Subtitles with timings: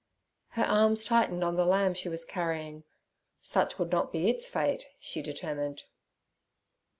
[0.57, 2.85] Her arms tightened on the lamb she was carrying,
[3.39, 5.83] such would not be its fate, she determined.